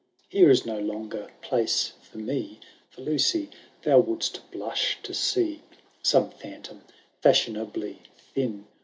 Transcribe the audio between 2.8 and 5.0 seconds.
For, Lucy, thou wouldst blush